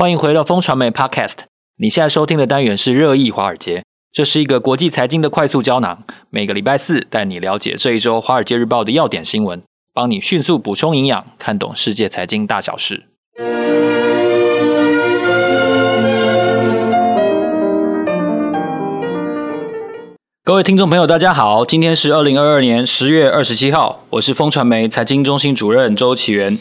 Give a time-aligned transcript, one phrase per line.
[0.00, 1.40] 欢迎回到风传媒 Podcast。
[1.76, 6.04] 你现在收听的单元是热议华尔街，这是一个国际财经的快速胶囊。
[6.30, 13.08] 每个礼拜四带你了解这一周《华尔街日报》的要点新闻，帮你迅速补充营养，看懂世界财经大小事。
[20.42, 26.58] 各位听众朋友，大家好，今天是二零二二年十月二十七号，我是风传媒财经中心主任周岐原。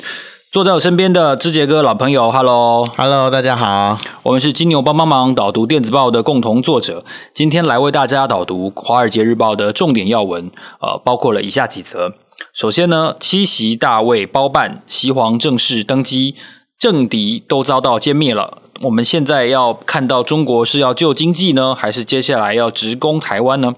[0.52, 4.00] 坐在我身边的志杰哥，老朋友，Hello，Hello，大家好。
[4.24, 10.50] 我们是金牛帮帮忙导读电子报的共同作者，今天来为大家导读《华尔街日报》的重点要闻，
[10.82, 12.16] 呃，包括了以下几则。
[12.52, 16.34] 首先呢，七席大位包办，西皇正式登基，
[16.80, 18.58] 政敌都遭到歼灭了。
[18.82, 23.76] 我们现在要看到中国是要救经济呢，还是接下来要直攻台湾呢？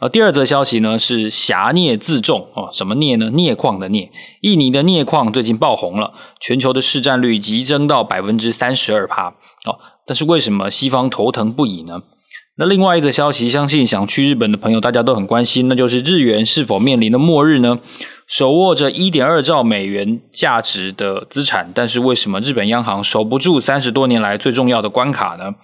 [0.00, 3.30] 而，第二则消息呢是狭镍自重哦，什么镍呢？
[3.30, 9.28] 镍矿的镍，印尼的镍矿最近爆红了，全球的市占率急增到百分之三十二趴
[9.66, 9.78] 哦。
[10.06, 12.02] 但是为什么西方头疼不已呢？
[12.56, 17.78] 那另外一则消息，相信想去日本的朋友大家都很关心，那就是日元是否面临的末日呢？
[18.26, 25.54] 手握着一点二兆美元价值的资产，但是为什么日本央行守不住三十多年来最重要的关卡呢？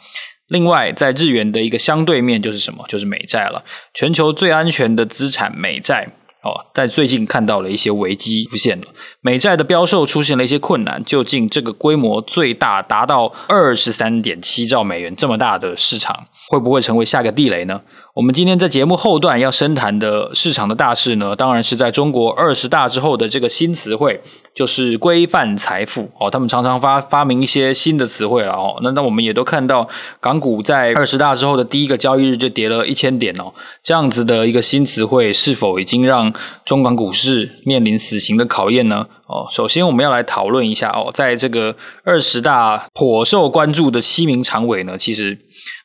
[0.48, 2.84] 另外，在日元的一个相对面就是什么？
[2.88, 3.64] 就是美债了。
[3.92, 6.08] 全球最安全的资产美债
[6.42, 8.86] 哦，但最近看到了一些危机出现了，
[9.20, 11.04] 美债的标售出现了一些困难。
[11.04, 17.80] 究竟这个规模最大达到二十三点七兆美元这么大的市场，会不会成为下个地雷呢？
[18.14, 24.22] 我们今天在节目后段要深谈的市场的大事呢，当然是在中国二十大之后的这个新词汇。
[24.56, 28.80] 就是规范财富哦，他们常常发发明一些新的词汇了哦。
[28.82, 29.86] 那那我们也都看到，
[30.18, 33.52] 港股在二十大之后的第一个交易日就跌了一千点哦。
[33.82, 36.32] 这样子的一个新词汇，是否已经让
[36.64, 39.06] 中港股市面临死刑的考验呢？
[39.26, 45.38] 哦，首先我们要来讨论一下哦，在这个二十大颇受关注的七名常委呢，其实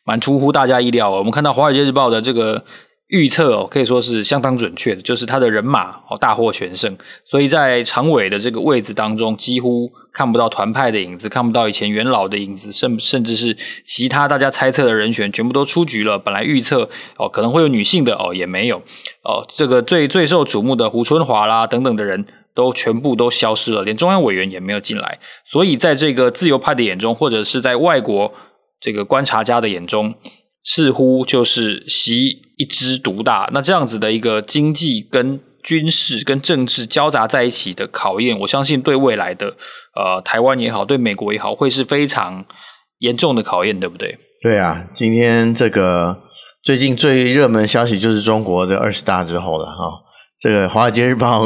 [0.06, 1.10] 蛮出乎大家意料。
[1.10, 2.64] 我们看到《华尔街日报》的这个。
[3.12, 16.18] 预测哦，可以说是相当准确的，就是他的人马哦大获全胜，所以在常委的这个位置当中，几乎看不到团派的影子，看不到以前元老的影子，甚甚至是其他大家猜测的人选全部都出局了。
[16.18, 18.78] 本来预测哦可能会有女性的哦也没有
[19.24, 25.20] 哦，这个最最受瞩目的胡春华啦等等的人都全部都消失了，连中央委员也没有进来。
[25.46, 28.32] 所以在这个自由派的眼中，或者是在外国
[28.80, 30.16] 这个观察家的眼中。
[30.64, 39.56] 似乎就是习一枝独大，那这样子的一个经济跟军事跟政治交杂在一起的考验，我相信对未来的
[39.96, 42.46] 呃台湾也好，对美国也好，会是非常
[43.00, 44.18] 严重的考验，对不对？
[44.44, 46.24] 对啊，今天这个
[46.64, 50.02] 最近最热门消息就是中国的二十大之后了哈，
[50.40, 51.46] 这个《华尔街日报》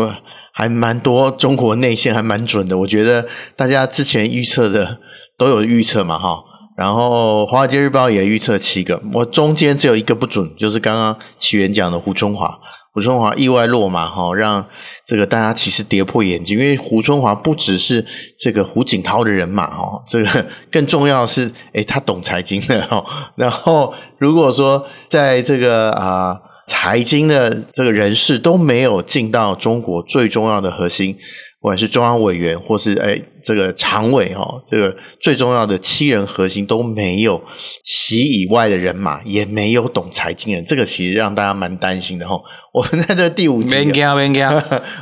[0.54, 5.00] 还蛮多中国内线还蛮准的，我觉得大家之前预测的
[5.38, 6.42] 都有预测嘛哈。
[6.78, 12.60] 然后《华尔街日报》也预测七个，我中间只有一个不准，就是刚刚起源讲的胡春华。
[12.94, 14.66] 胡春华意外落马哈，让
[15.06, 18.06] 这个大家其实跌破眼镜，因为胡春华不只是
[18.40, 23.04] 这个胡锦涛的人马哈，这个更重要的是，诶他懂财经的哈。
[23.36, 31.18] 然后如果说在这个啊财经的这个人士都没有进到中国最重要的核心，
[31.66, 37.44] 不管是中央委员或是诶这个常委哈，这个最重要的七人核心都没有，
[37.84, 42.40] 席以外的人马也没有懂财经人，这个其实让大家蛮担心的哈。
[42.72, 43.70] 我们在这第五题，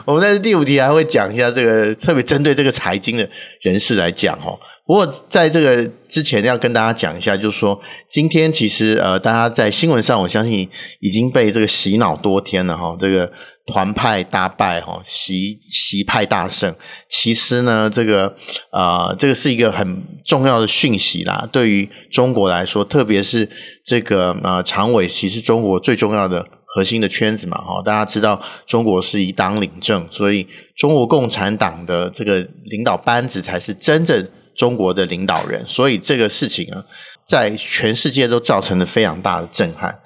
[0.05, 3.29] 我们在这第五题还会讲一下这个特别针对这个财经的
[3.59, 4.57] 人士来讲哈。
[4.85, 10.69] 不过在这个之前要跟大家讲一下，就是说今天其实呃，大家在新闻上我相信
[11.01, 12.95] 已经被这个洗脑多天了哈。
[12.97, 13.29] 这个
[13.65, 16.75] 团派大败哈，习习派大胜，
[17.07, 18.35] 其实呢，这个。
[18.69, 23.47] 啊、呃，这个是一个很重要的讯息啦，对于中国来说，特别是
[23.85, 36.83] 这个呃常委，其实中国最重要的核心的圈子嘛，哈，大家知道中国是以党领政，所以中国共产党的这个领导班子才是真正中国的领导人，所以这个事情啊，
[37.25, 39.99] 在全世界都造成了非常大的震撼。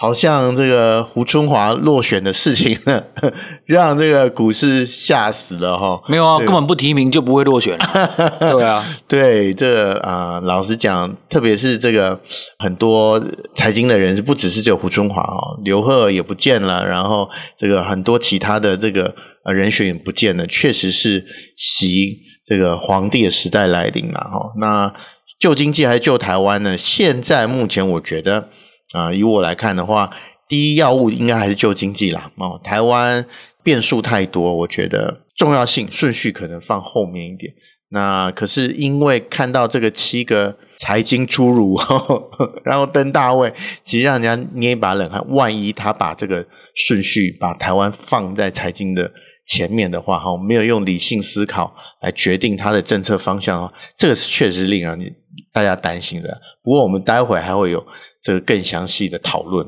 [0.00, 2.78] 好像这个胡春华落选的事情，
[3.66, 6.00] 让这个股市吓死了哈。
[6.06, 7.76] 没有啊，根本不提名就不会落选。
[8.38, 12.20] 对啊，对，这个啊、呃，老实讲，特别是这个
[12.60, 13.20] 很多
[13.56, 19.12] 财经的人，不只是只有胡春华哦，刘鹤也不见了，然后这个很多其他的这个
[19.44, 21.24] 呃人选也不见了，确实是
[21.56, 24.52] 习这个皇帝的时代来临了哈。
[24.60, 24.94] 那
[25.40, 26.76] 救经济还是救台湾呢？
[26.78, 28.48] 现在目前我觉得。
[28.92, 30.10] 啊、以我来看的话，
[30.48, 32.30] 第一要务应该还是救经济啦。
[32.36, 33.26] 哦，台湾
[33.62, 37.52] 变数太多，我觉得重要性顺序可能放后面一点。
[37.90, 41.78] 那可是因为看到这个七个财经侏儒，
[42.62, 43.52] 然后登大位，
[43.82, 45.24] 其实让人家捏一把冷汗。
[45.30, 49.10] 万一他把这个顺序把台湾放在财经的
[49.46, 55.16] 前面的话，哈，没有用理性思考来决定他的政策方向的话，这个是确实令人
[55.50, 56.38] 大家担心的。
[56.62, 57.82] 不过我们待会还会有
[58.28, 59.66] 这个更详细的讨论。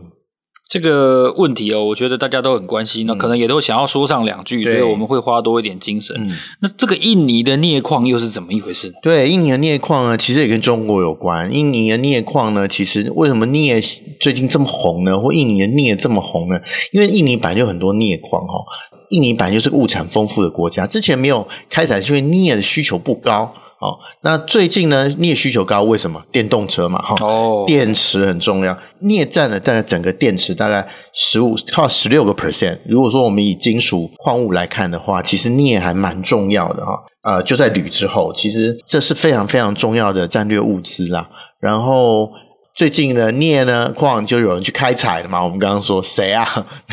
[0.69, 6.15] 这个问题哦，我觉得大家都很关心，那可能也都想要说上两句，嗯、所以我们会花多一点精神。
[6.19, 8.93] 嗯、那这个印尼的镍矿又是怎么一回事？
[9.03, 11.51] 对，印尼的镍矿呢，其实也跟中国有关。
[11.51, 13.81] 印尼的镍矿呢，其实为什么镍
[14.21, 15.19] 最近这么红呢？
[15.19, 16.61] 或印尼的镍这么红呢？
[16.93, 18.63] 因为印尼本来就很多镍矿哈，
[19.09, 23.55] 印尼本来就是个物产丰富的国家，之前没有开采是因为镍的需求不高。
[23.81, 26.23] 哦，那最近呢，镍需求高，为什么？
[26.31, 32.79] 电动车嘛，哈、哦，电池很重要，镍占了大概整个电池大概十五到十六个 percent。
[32.87, 36.93] 如果说我们以金属矿物来看的话，其实镍还蛮重要的哈。
[37.23, 41.31] 呃，就在铝之后，其实这是非常非常重要的战略物资啦。
[41.59, 42.31] 然后。
[42.75, 45.43] 最近呢，镍呢矿就有人去开采了嘛。
[45.43, 46.47] 我们刚刚说谁啊？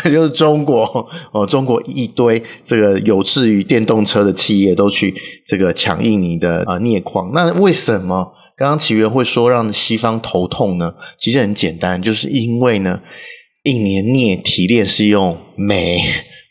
[0.03, 0.83] 那 就是中国
[1.31, 5.13] 哦，中国一堆这个有志于电动车的企业都去
[5.45, 7.31] 这个抢印尼的啊镍矿。
[7.33, 10.93] 那为什么刚刚奇源会说让西方头痛呢？
[11.19, 12.99] 其实很简单，就是因为呢，
[13.63, 15.37] 印尼的镍提炼是用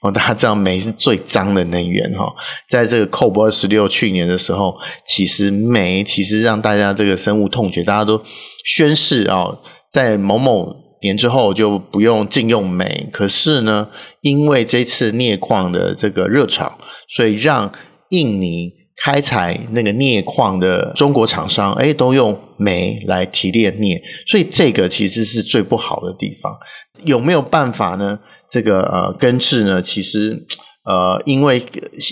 [0.01, 0.11] 哦。
[0.11, 2.33] 大家知道煤是最脏的能源哈，
[2.69, 8.23] 在这个 COP 二十六去年的时候，其实煤其实让大家这个深恶痛绝，大家都
[8.65, 9.59] 宣誓啊，
[9.91, 13.09] 在某某年之后就不用禁用煤。
[13.13, 13.89] 可是呢，
[14.21, 16.79] 因为这次镍矿的这个热潮，
[17.09, 17.73] 所以让
[18.11, 26.57] 印尼开采那个镍矿的中国厂商，哎，都用煤来提炼镍，所以这个其实是最不好的地方。
[27.05, 28.19] 有没有办法呢？
[28.51, 30.47] 这个呃根治呢，其实
[30.85, 31.63] 呃，因为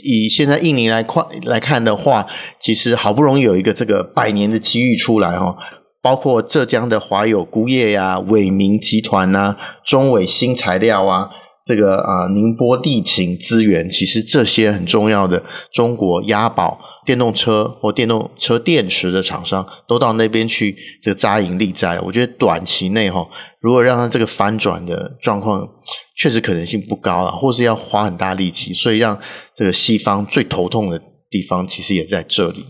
[0.02, 2.26] 以现在印尼来看来看的话，
[2.58, 5.56] 其实好不容易有一个这个百年的机遇出来哈、哦，
[6.02, 11.30] 包括浙江的华友钴业呀、伟明集团呐、啊、中伟新材料啊。
[11.66, 15.42] 这个啊，宁波力勤资源，其实这些很重要的
[15.72, 21.98] 中国押宝电动车或电动车电池的厂商，都到那边去这个扎营立栽。
[22.00, 23.26] 我觉得短期内哈，
[23.60, 25.66] 如果让它这个翻转的状况，
[26.14, 28.72] 确实可能性不高了，或是要花很大力气。
[28.74, 29.20] 所以让
[29.54, 31.00] 这个西方最头痛的
[31.30, 32.64] 地方，其实也在这里。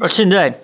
[0.00, 0.60] 而现在。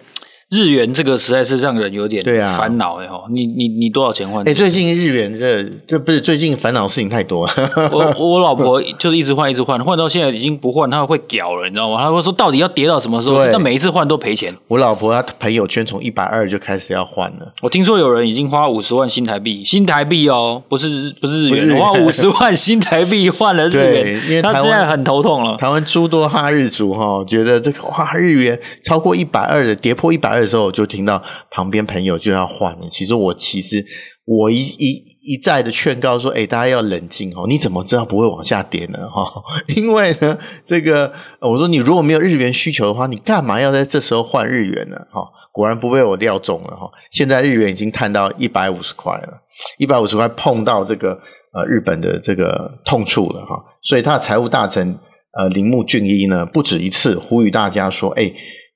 [0.52, 2.22] 日元这个实在是让人有点
[2.58, 4.46] 烦恼哎吼，你你你多少钱换？
[4.46, 7.52] 哎，最近日元这这不是最近烦恼的事情太多了。
[7.90, 12.02] 我我老婆就是一直换一直换，换到现在已经不换，她会屌了，你知道吗？
[12.02, 13.42] 她会说到底要跌到什么时候？
[13.50, 14.54] 但每一次换都赔钱。
[14.68, 17.50] 我老婆她朋友圈从一百二就开始要换了。
[17.62, 25.56] 我听说有人已经花五十万新台币，新台币哦，不是不是日元，花五十万新台币换了日元，因为他现在很头痛了。
[25.56, 30.41] 台湾诸多哈日族哈，觉得这个哇日元超过一百二的跌破一百二。
[30.42, 32.88] 的时候，我就听到旁边朋友就要换了。
[32.88, 33.84] 其实我其实
[34.24, 37.46] 我一一一再的劝告说：“哎，大家要冷静哦！
[37.48, 38.98] 你怎么知道不会往下跌呢？
[39.08, 39.42] 哈，
[39.74, 44.96] 因为呢，这个我说你如果没有日元需求的话，你干嘛要在这时候换日元呢？
[45.10, 45.22] 哈，
[45.52, 46.90] 果然不被我料中了哈。
[47.10, 49.42] 现在日元已经探到一百五十块了，
[49.78, 51.18] 一百五十块碰到这个
[51.52, 53.56] 呃日本的这个痛处了哈。
[53.82, 54.96] 所以他的财务大臣
[55.38, 58.32] 呃铃木俊一呢，不止一次呼吁大家说：“哎。”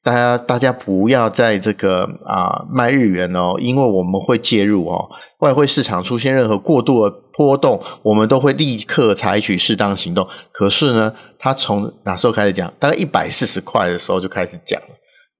[0.06, 5.10] 大家，大家不要在这个啊卖日元哦，因为我们会介入哦。
[5.40, 10.28] 外汇市场出现任何过度的波动，我们都会立刻采取适当行动。
[10.52, 12.72] 可是呢，他从哪时候开始讲？
[12.78, 14.86] 大概一百四十块的时候就开始讲了，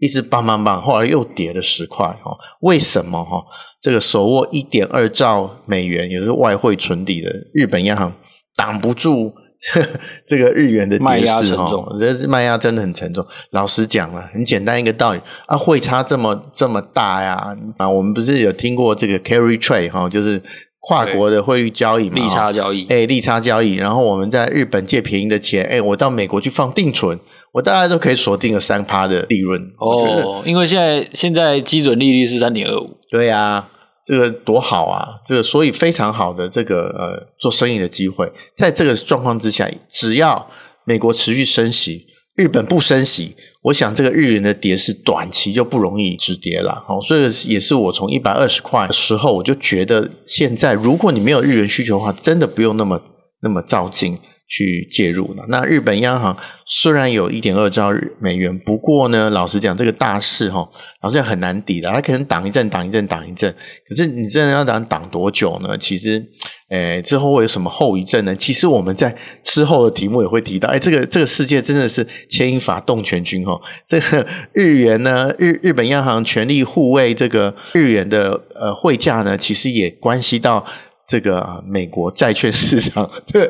[0.00, 2.36] 一直棒棒棒，后来又跌了十块哦。
[2.62, 3.44] 为什么哈？
[3.80, 8.12] 这个手握一点二兆美元，也就是外汇存底的日本央行
[8.56, 9.32] 挡不住。
[10.26, 13.26] 这个日元的卖压沉重，我觉得卖压真的很沉重。
[13.50, 20.40] 老实讲了，很简单一个道理啊，汇差这么这么大呀啊，我们不是有听过这个 carry trade 哈，就是
[20.80, 23.74] 跨国的汇率交易嘛，利差交易，哎，利差交易。
[23.74, 27.18] 然后我们在日本借便宜的钱，哎，我到美国去放定存，
[27.52, 29.60] 我大概都可以锁定个三趴的利润。
[29.78, 33.68] 哦，因为现在现在基准利率是三点二五，对呀、啊。
[34.06, 35.20] 这个多好啊！
[35.26, 40.48] 这个所以非常好的这个呃做生意的机会，在这个状况之下，只要
[40.84, 46.84] 美国持续升息，日本不升息，我想这个日元的跌是短期就不容易止跌了。
[46.86, 53.02] 好，所以也是我从一百二十块的时候，我就觉得现在如果你没有日元需求的话，真的不用那么
[53.42, 54.16] 那么躁进。
[54.46, 55.44] 去介入了。
[55.48, 60.68] 那日本央行虽然有一点二兆日美元，不过呢，老实讲，这个大势哈，
[61.02, 61.90] 老实讲很难抵的。
[61.90, 63.52] 它可能挡一阵，挡一阵，挡一阵。
[63.88, 65.76] 可是你真的要挡挡多久呢？
[65.76, 66.24] 其实，
[66.68, 68.34] 诶，之后会有什么后遗症呢？
[68.34, 70.68] 其实我们在之后的题目也会提到。
[70.68, 73.60] 诶，这个这个世界真的是牵一发动全军哈。
[73.86, 80.64] 这个日元呢，日日本央行全力护卫这个日元的呃汇价呢，其实也关系到。
[81.08, 83.40] 这个啊，美国债券市场， 这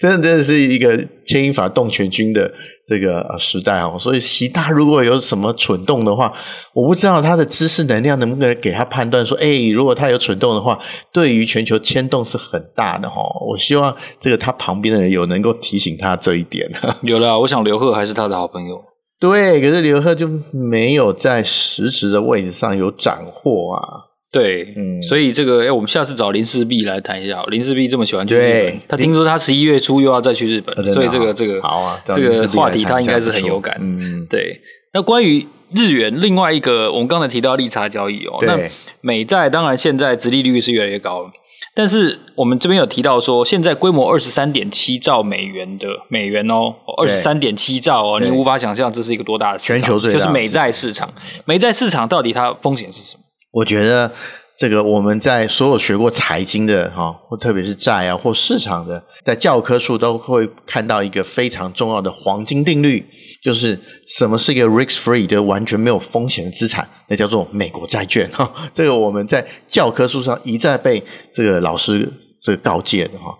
[0.00, 2.50] 真的真的是一个牵一发动全军的
[2.84, 3.96] 这个时代哦。
[3.96, 6.32] 所以习大如果有什么蠢动的话，
[6.74, 10.76] 我不知道他的知识能量能不能给他判断说，哎，如果他有蠢动的话，
[11.12, 13.16] 对于全球牵动是很大的哈。
[13.48, 16.68] 我希望这个他旁边的人有能够提醒他这一点。
[17.02, 18.82] 有了，我想刘鹤还是他的好朋友。
[19.20, 24.07] 对，可是刘鹤就没有在实质的位置上有斩获啊。
[24.30, 27.42] 对，嗯，所以这个，哎，我们下次找林世璧来谈一下。
[27.44, 33.74] 林世璧这么喜欢去日本，他听说他十一月初又要再去日本，所以这个这个好啊，这个话题他应该是很有感。
[33.80, 34.60] 嗯，对。
[34.92, 38.58] 那关于日元，另外一个我们刚才提到利差交易哦，那
[39.00, 41.30] 美债当然现在殖利率是越来越高了，
[41.74, 51.10] 但是我们这边有提到说，现在规模二十三点七兆美元的美元哦，二十三点七兆哦，你无法想象这是一个多大的市场，全球最大就是美债市场。
[51.46, 53.22] 美债市场到底它风险是什么？
[53.50, 54.10] 我觉得
[54.58, 63.06] 这个我们在所有学过财经的哈，或特别是债啊或市场的，在教科书都会看到一个非常重要的黄金定律，
[63.42, 68.52] 就是什么是一个 risk free，就完全没有风险的资产，那叫做美国债券哈。
[68.74, 71.02] 这个我们在教科书上一再被
[71.32, 72.12] 这个老师
[72.42, 73.32] 这个告诫的哈。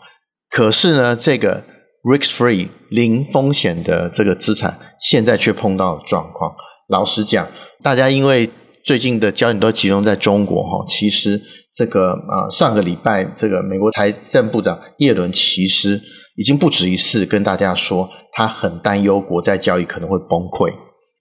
[0.50, 1.62] 可是呢，这个
[2.04, 6.54] risk free 零风险的这个资产，现在却碰到了状况。
[6.88, 7.46] 老实讲，
[7.82, 8.48] 大家因为
[8.84, 11.40] 最近的焦点都集中在中国哈，其实
[11.74, 16.00] 这个啊，上个礼拜这个美国财政部长耶伦其实
[16.36, 20.72] 已经不止一次跟大家说，他很担忧国债交易可能会崩溃。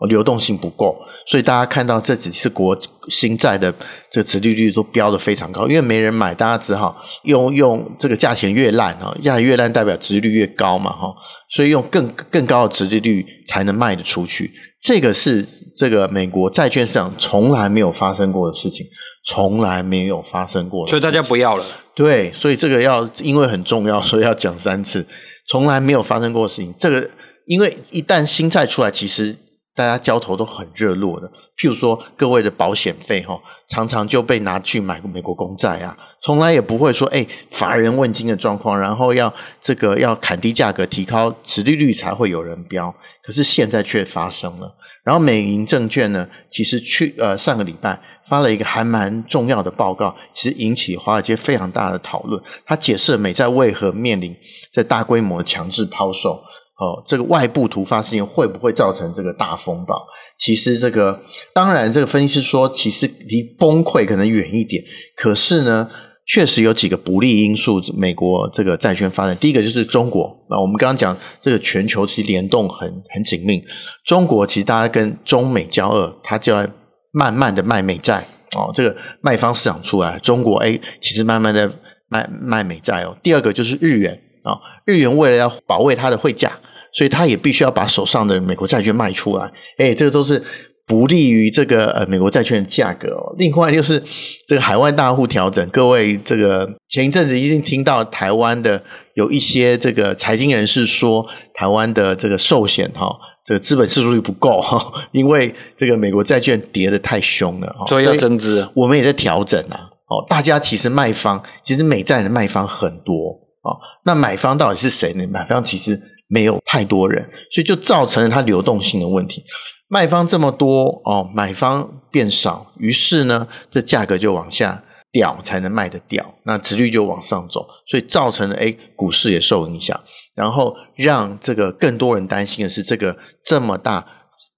[0.06, 2.78] 流动性不够，所以大家看到这几次国
[3.08, 3.74] 新债的
[4.12, 11.12] 这个殖利率都飙得非常高，因为没人买，大家只好用用这个价钱越烂啊，价钱越烂代表殖利率越高嘛哈，
[11.50, 14.52] 所以用更更高的殖利率才能卖得出去。
[14.80, 15.44] 这个是
[15.76, 18.86] 这个美国债券市场从来没有发生过的事情，
[19.26, 21.66] 从来没有发生过的，所以大家不要了。
[21.96, 25.04] 对，所以这个要因为很重要，所以要讲三次，
[25.48, 26.72] 从来没有发生过的事情。
[26.78, 27.10] 这个
[27.48, 29.36] 因为一旦新债出来，其实。
[29.78, 39.32] 大家交投都很热络的，譬如说各位的保险费哈，常常就被拿去买美国公债啊，从来也不会说诶乏人问津的状况，然后要
[39.62, 42.92] 这个要砍低价格，提高持利率才会有人标，
[43.22, 44.76] 可是现在却发生了。
[45.04, 52.42] 然后美银证券呢，其实去呃上个礼拜发了一个还蛮重要的报告，其实引起华尔街非常大的讨论。
[52.66, 54.36] 他解释了美债为何面临
[54.72, 56.42] 在大规模强制抛售。
[56.78, 60.06] 哦，这个外部突发事件会不会造成这个大风暴？
[60.38, 61.20] 其实这个
[61.52, 64.84] 当然，这个分析师说，其实离崩溃可能远一点。
[65.16, 65.90] 可是呢，
[66.28, 69.36] 确实有几个不利因素，美国这个债券发展。
[69.38, 70.32] 第一个就是中国。
[70.52, 73.60] 那我们刚刚讲这个全球其实联动很很紧密。
[74.06, 76.68] 中国其实大家跟中美交恶，它就要
[77.12, 78.24] 慢慢的卖美债
[78.56, 78.70] 哦。
[78.76, 81.72] 这个卖方市场出来，中国哎，其实慢慢的
[82.08, 83.18] 卖卖美债哦。
[83.24, 86.52] 第二个就是日元啊，日元为了要保卫它的汇价。
[86.94, 90.42] 所以它也必须要把手上的美国债券卖出来，哎，这个都是
[90.88, 93.36] 不利于这个呃美国债券的价格哦。
[93.38, 94.02] 另外就是
[94.48, 98.82] 这个海外大户调整，各位这个前一阵子已经听到台湾的
[99.14, 101.24] 有一些这个财经人士说，
[101.54, 108.68] 台湾的这个寿险哈，这个资本适度率不够哈，因为这个美国债券跌得太凶了，所以要增资。
[108.74, 113.38] 我们也在调整啊，哦，大家其实卖方其实美债的卖方很多
[113.68, 115.28] 啊，那买方到底是谁呢？
[115.28, 116.00] 买方其实。
[116.30, 119.46] 没有太多人，所以就造成了它流动性的问题。
[119.88, 126.36] 卖方这么多哦，买方变少，于是呢，这价格就往下掉，才能卖得掉。
[126.44, 129.98] 那殖率就往上走，所以造成了诶股市也受影响。
[130.36, 134.06] 然后让这个更多人担心的是，这个这么大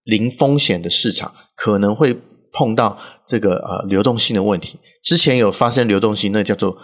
[0.05, 2.19] 零风险的市场可能会
[2.51, 2.97] 碰到
[3.27, 4.79] 这个呃流动性的问题。
[5.03, 6.75] 之前有发生流动性，那叫做。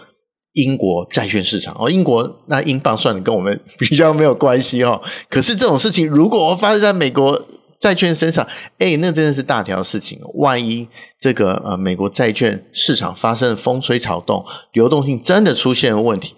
[0.56, 5.00] 英国债券市场哦，英国那英镑算的，跟我们比较没有关系哦。
[5.28, 7.46] 可是这种事情如果发生在美国
[7.78, 8.46] 债券身上，
[8.78, 10.18] 哎，那真的是大条事情。
[10.34, 16.34] 万一这个呃美国债券市场发生风吹草动，流动性真的出现了问题，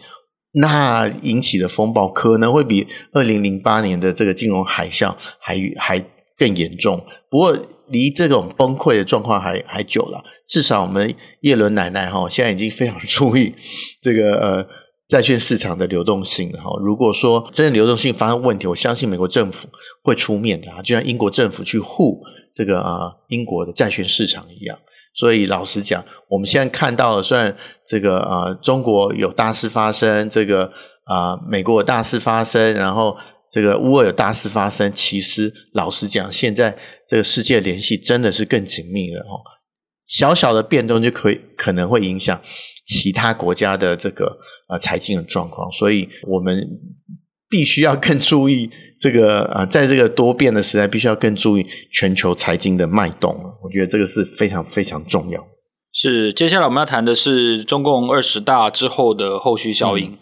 [0.54, 6.04] 那引起的风暴可能会比二零零八年的这个金融海啸还还
[6.36, 7.04] 更严重。
[7.30, 7.56] 不过。
[7.90, 13.54] 离这种崩溃的状况还还久了，至少我们叶伦奶奶哈现在已经非常注意
[14.00, 14.66] 这个呃
[15.08, 16.70] 债券市场的流动性哈。
[16.82, 19.68] 如果说真的流动性发生问题，我相信美国政府
[20.02, 22.20] 会出面的，就像英国政府去护
[22.54, 24.78] 这个啊英国的债券市场一样。
[25.14, 30.70] 所以老实讲，我们现在看到的，虽然这个啊中国有大事发生，这个
[31.04, 33.16] 啊美国有大事发生，然后
[33.50, 36.76] 这个乌俄有大事发生，其实老实讲，现在
[37.08, 39.40] 这个世界联系真的是更紧密了哦。
[40.06, 42.40] 小小的变动就可以可能会影响
[42.86, 44.38] 其他国家的这个
[44.68, 46.66] 呃财经的状况，所以我们
[47.48, 53.34] 必须要更注意这个啊，在这个多变的时代，必须要更注意全球财经的脉动。
[53.62, 55.46] 我觉得这个是非常非常重要。
[55.92, 60.18] 是，接下来我们要谈的是中共二十大之后的后续效应。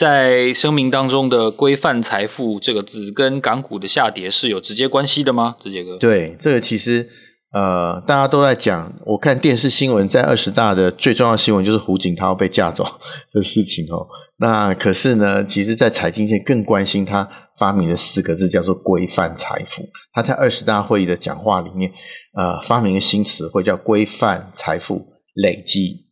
[0.00, 5.56] 在声明当中的“规范财富”这个字，跟港股的下跌是有直接关系的吗？
[5.62, 7.06] 智杰哥，对，这个其实。
[7.52, 12.86] 呃，大家都在讲，我看电视新闻，在二十大的最重要新闻就是胡锦涛被架走
[13.34, 14.06] 的事情哦。
[14.38, 17.28] 那可是呢，其实，在财经界更关心他
[17.58, 19.82] 发明的四个字，叫做“规范财富”。
[20.14, 21.92] 他在二十大会议的讲话里面，
[22.34, 26.06] 呃，发明的新词汇叫“规范财富累积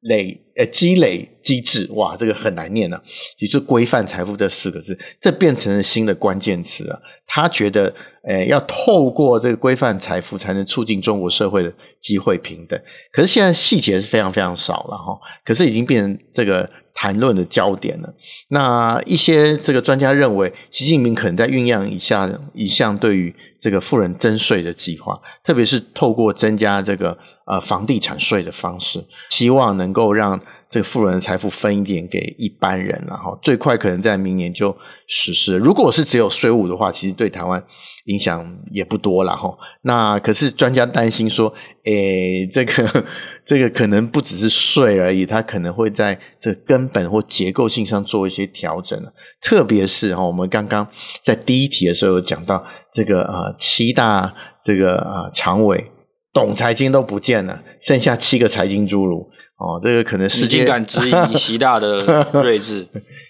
[0.00, 1.88] 累呃积累机制”。
[1.96, 3.02] 哇，这个很难念啊，
[3.38, 6.98] 也就是“规范财富”这四个字，这变成了新的关键词啊。
[7.26, 7.94] 他觉得。
[8.24, 12.78] 诶，要透过这个规范财富，才能促进中国社会的机会平等。
[13.10, 15.18] 可是现在细节是非常非常少了哈。
[15.42, 18.14] 可是已经变成这个谈论的焦点了。
[18.48, 27.16] 那一些这个专家认为，习近平可能在酝酿以下一项对于这个富人征税的计划，特别是透过增加这个
[27.46, 30.38] 呃房地产税的方式，希望能够让。
[30.68, 35.56] 这个富人的财富分一点给一般人，然后最快可能在明年就实施。
[35.56, 37.64] 如果是只有税务的话，其实对台湾
[38.04, 39.56] 影响也不多了哈。
[39.82, 41.52] 那可是专家担心说，
[41.84, 43.04] 诶，这个
[43.46, 49.00] 这个可能不只是税而已，它可能会在这根本或结构性上做一些调整。
[49.40, 50.86] 特别是哈，我们刚刚
[51.22, 55.90] 在第一题的时候有讲到这个呃七大这个呃常委。
[56.38, 62.00] 懂财经都不见了，剩下七个财经侏儒哦，这个可能世界敢质疑习大的
[62.32, 62.86] 睿智，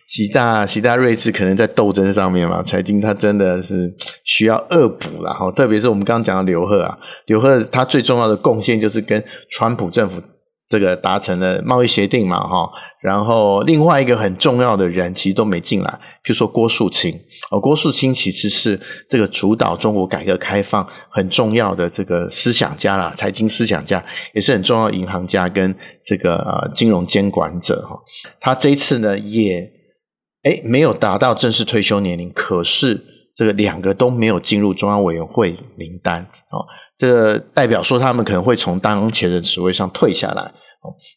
[0.07, 3.91] 习大习大睿智可能在斗争上面嘛，财经他真的是
[4.25, 10.21] 需要恶补了哈，特别是我们刚刚讲的刘鹤啊，刘鹤他最重要的贡献就是跟川普政府。
[10.69, 12.71] 这个达成了贸易协定嘛，哈，
[13.01, 17.19] 然后另外一个很重要的人其实都没进来，比如说郭树清，
[17.51, 27.99] 哦，郭树清其实是这个主导中国改革开放很重要的这个思想家啦，财经思想家，也是很重要的银行家跟这个呃金融监管者哈。
[28.39, 29.71] 他这一次呢也
[30.43, 33.03] 诶没有达到正式退休年龄，可是
[33.35, 36.67] 这个两个都没有进入中央委员会名单哦。
[36.99, 40.53] 这代表说，他们可能会从当前的职位上退下来。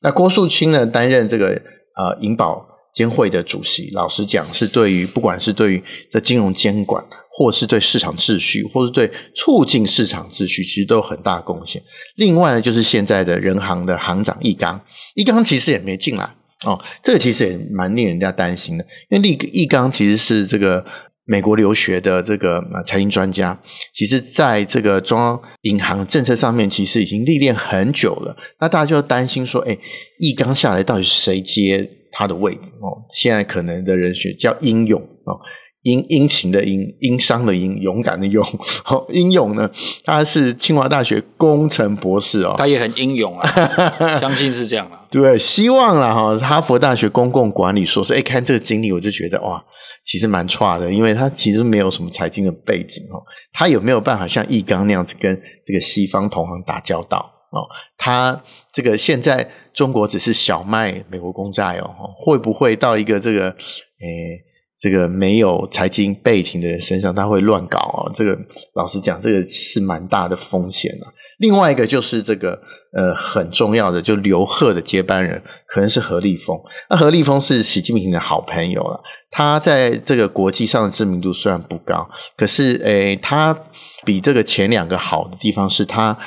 [0.02, 1.50] 那郭树清呢，担任这个
[1.96, 11.82] 呃银保监会的主席，老实讲，是对于不管是对于这金融监管，或是对市场秩序，或是对促进市场秩序，其实都有很大贡献。
[12.16, 14.82] 另外呢，就是现在的人行的行长易纲，
[15.16, 20.86] 易纲其实也没进来哦，这个其实也蛮令人家担心的，因为易易纲其实是这个。
[21.32, 23.58] 美国留学的这个财经专家，
[23.94, 28.36] 其实在这个中央银行政策上面，其实已经历练很久了。
[28.60, 29.78] 那大家就担心说，哎，
[30.20, 32.60] 易纲下来到底是谁接他的位置？
[32.82, 35.40] 哦，现在可能的人选叫英勇哦。
[35.84, 38.44] 殷殷勤的殷，殷商的殷，勇敢的勇。
[38.84, 39.72] 好，英勇呢，
[40.04, 43.50] 他是清华大学工程博士哦，他也很英勇啊，
[44.20, 45.01] 相信是这样啊。
[45.12, 49.62] 对，希望啦哈，哈佛大学公共管理硕士，哎，看这个经历，我就觉得哇，
[50.06, 53.22] 其实蛮差的，因为他其实没有什么财经的背景哦，
[53.52, 57.68] 他有没有办法像易纲那样子跟这个西方同行打交道哦？
[57.98, 58.42] 他
[58.74, 64.48] 这个现在中国只是小卖美国公债哦，会不会到一个这个诶？
[64.80, 68.10] 这个没有财经背景的人身上，他会乱搞啊！
[68.16, 68.36] 这个
[68.74, 71.14] 老实讲，这个是蛮大的风险啊。
[71.38, 72.60] 另外一个就是这个
[72.94, 76.58] 呃很重要的，就刘鹤的接班人可能是何立峰。
[76.90, 83.58] 那何立峰是习近平的好朋友了，他在这个国际上的知名度虽然不高，可是诶，他
[84.06, 86.18] 比这个前两个好的地方是他。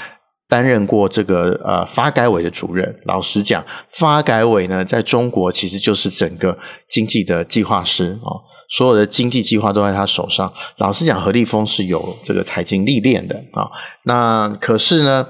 [0.46, 10.52] 担任过这个呃发改委的主任，老实讲，发改委呢在中国其实就是整个经济的计划师哦，所有的经济计划都在他手上。
[10.76, 13.68] 老实讲，何立峰是有这个财经历练的啊。
[14.02, 15.26] 那可是呢，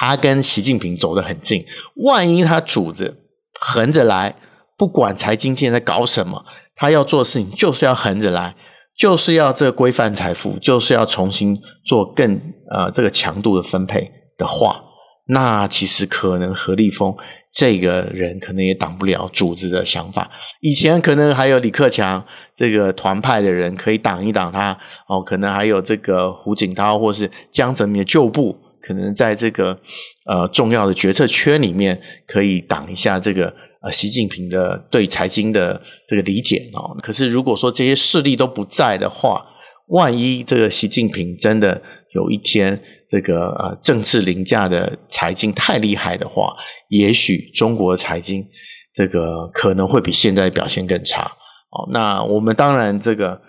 [0.00, 1.64] 他跟习近平走得很近，
[1.96, 3.16] 万一他主子
[3.58, 4.36] 横着来，
[4.76, 6.44] 不管财经界在搞什么，
[6.76, 8.54] 他要做的事情就是要横着来。
[8.96, 14.82] 就是要这个规范财富，就是要重新做更呃这个强度的分配的话，
[15.28, 17.14] 那其实可能何立峰
[17.52, 20.28] 这个人可能也挡不了主子的想法。
[20.60, 22.24] 以前可能还有李克强
[22.56, 24.76] 这个团派的人可以挡一挡他
[25.08, 29.78] 哦，可能还有这个胡锦涛或是江泽民的旧部，可能在这个
[30.26, 36.96] 呃重要的决策圈里面可以挡一下这个呃习近平的对财经的这个理解哦。
[37.02, 39.46] 可是如果说这些势力都不在的话，
[39.88, 41.82] 万一这个习近平真的
[42.14, 46.54] 有一天，这个呃政治凌驾的财经太厉害的话，
[46.88, 48.44] 也许中国财经
[48.92, 51.22] 这个可能会比现在表现更差。
[51.70, 53.40] 哦，那我们当然这个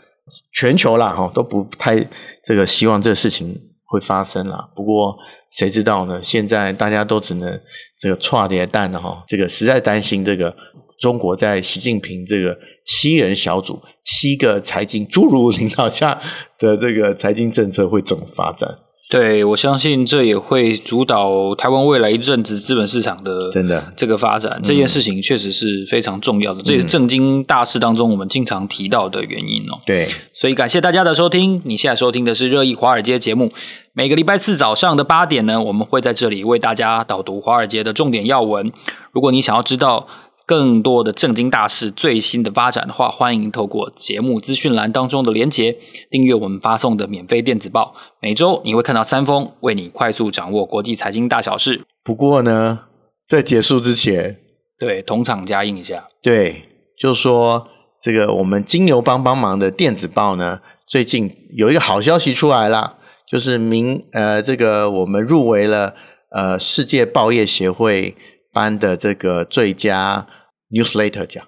[0.53, 2.05] 全球啦哈都不太
[2.43, 3.57] 这个希望这个事情
[3.89, 4.69] 会发生啦。
[4.75, 5.17] 不过
[5.51, 6.21] 谁知道呢？
[6.23, 7.59] 现在大家都只能
[7.97, 10.55] 这个差叠蛋的哈，这个实在担心这个。
[10.99, 16.19] 中国在习近平这个七人小组、七个财经诸如领导下
[16.57, 18.79] 的这个财经政策会怎么发展？
[19.09, 24.61] 对，我相信这也会主导台湾未来一阵子资本市场的真的这个发展。
[24.63, 29.79] 这件事情确实是非常重要的，嗯、这也是政经大事当中我们经常提到的原因哦。
[29.83, 31.59] 对，所以感谢大家的收听。
[31.65, 33.51] 你现在收听的是热议华尔街节目，
[33.93, 38.71] 每个礼拜四早上的八点呢，我们会在这里为大家导读华尔街的重点要闻。
[39.11, 40.07] 如果你想要知道，
[40.49, 45.77] 更多的正经大事最新的发展的话，欢迎透过节目资讯栏当中的连结
[46.09, 47.93] 订阅我们发送的免费电子报。
[48.19, 51.81] 每周你会看到三封，为你快速掌握国际财经大小事。
[52.03, 52.79] 不过呢，
[53.27, 54.39] 在结束之前，
[54.79, 56.07] 对，同场加映一下。
[56.23, 56.63] 对，
[56.97, 57.67] 就说
[58.01, 62.95] 这个我们金牛帮帮忙的电子报呢，最近有一个好消息出来了，
[63.31, 65.93] 就是明呃，这个我们入围了
[66.31, 68.15] 呃世界报业协会
[68.53, 70.27] 颁的这个最佳。
[70.71, 71.43] Newsletter 奖，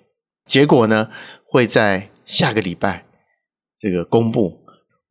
[0.47, 1.07] 结果呢
[1.45, 3.05] 会在下个礼拜
[3.77, 4.61] 这个公布。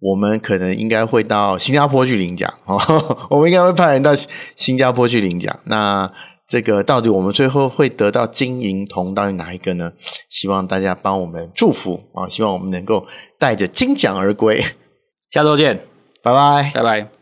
[0.00, 2.76] 我们可能应该会到新加坡去领奖哦，
[3.31, 4.11] 我们应该会派人到
[4.57, 5.61] 新加坡去领奖。
[5.66, 6.12] 那
[6.48, 9.92] 这个到底我们最后会得到金银铜到底哪一个呢？
[10.29, 12.29] 希望大家帮我们祝福啊！
[12.29, 13.07] 希望我们能够
[13.38, 14.61] 带着金奖而归。
[15.31, 15.87] 下周见，
[16.20, 17.19] 拜拜，拜拜。